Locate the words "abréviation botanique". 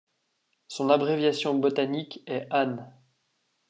0.89-2.23